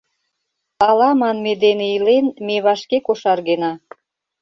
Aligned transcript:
«Ала» 0.87 1.09
манме 1.21 1.53
дене 1.63 1.85
илен, 1.95 2.25
ме 2.45 2.55
вашке 2.65 2.97
кошаргена. 3.07 3.71